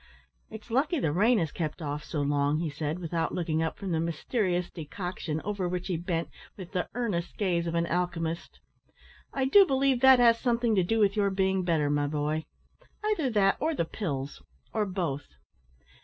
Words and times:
"It's 0.49 0.71
lucky 0.71 0.97
the 0.99 1.11
rain 1.11 1.37
has 1.37 1.51
kept 1.51 1.79
off 1.79 2.03
so 2.03 2.23
long," 2.23 2.57
he 2.59 2.71
said, 2.71 2.97
without 2.97 3.35
looking 3.35 3.61
up 3.61 3.77
from 3.77 3.91
the 3.91 3.99
mysterious 3.99 4.71
decoction 4.71 5.39
over 5.45 5.69
which 5.69 5.89
he 5.89 5.95
bent 5.95 6.29
with 6.57 6.71
the 6.71 6.89
earnest 6.95 7.37
gaze 7.37 7.67
of 7.67 7.75
an 7.75 7.85
alchymist. 7.85 8.59
"I 9.31 9.45
do 9.45 9.63
believe 9.63 10.01
that 10.01 10.17
has 10.17 10.39
something 10.39 10.73
to 10.73 10.83
do 10.83 10.97
with 10.97 11.15
your 11.15 11.29
being 11.29 11.63
better, 11.63 11.91
my 11.91 12.07
boy 12.07 12.45
either 13.11 13.29
that 13.29 13.57
or 13.59 13.75
the 13.75 13.85
pills, 13.85 14.41
or 14.73 14.87
both." 14.87 15.35